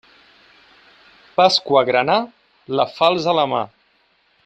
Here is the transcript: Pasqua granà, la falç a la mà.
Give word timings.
Pasqua 1.35 1.85
granà, 1.91 2.17
la 2.81 2.87
falç 2.97 3.29
a 3.35 3.37
la 3.41 3.45
mà. 3.55 3.65